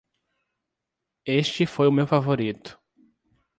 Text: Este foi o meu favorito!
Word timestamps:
Este 1.43 1.63
foi 1.73 1.87
o 1.89 1.95
meu 1.97 2.07
favorito! 2.13 2.71